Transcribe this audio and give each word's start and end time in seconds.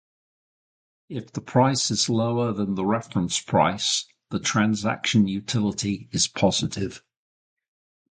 If 1.09 1.31
the 1.31 1.41
price 1.41 1.91
is 1.91 2.09
lower 2.09 2.53
than 2.53 2.73
the 2.73 2.87
reference 2.87 3.39
price, 3.39 4.05
the 4.31 4.39
transaction 4.39 5.27
utility 5.27 6.09
is 6.11 6.27
positive. 6.27 7.03